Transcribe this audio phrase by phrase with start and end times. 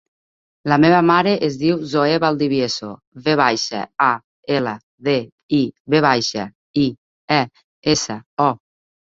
[0.71, 2.89] La meva mare es diu Zoè Valdivieso:
[3.27, 4.09] ve baixa, a,
[4.57, 4.75] ela,
[5.09, 5.15] de,
[5.61, 5.63] i,
[5.97, 6.47] ve baixa,
[6.87, 6.91] i,
[7.41, 7.43] e,
[7.97, 8.53] essa, o.